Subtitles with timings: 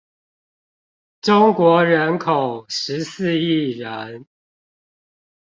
[1.21, 4.25] 中國人口十四億人